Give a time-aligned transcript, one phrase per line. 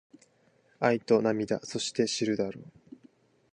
[0.79, 2.95] 愛と涙そして知るだろう